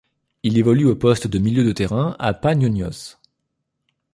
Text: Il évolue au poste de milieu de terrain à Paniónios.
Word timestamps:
Il 0.41 0.57
évolue 0.57 0.87
au 0.87 0.95
poste 0.95 1.27
de 1.27 1.37
milieu 1.37 1.63
de 1.63 1.71
terrain 1.73 2.15
à 2.17 2.33
Paniónios. 2.33 3.19